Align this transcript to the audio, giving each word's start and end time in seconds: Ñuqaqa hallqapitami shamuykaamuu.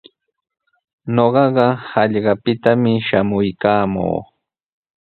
Ñuqaqa 1.15 1.65
hallqapitami 1.89 2.93
shamuykaamuu. 3.07 4.19